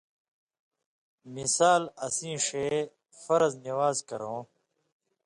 [1.33, 2.67] مِثال اسیں ݜے
[3.23, 4.41] فَرض نِوان٘ز کرؤں،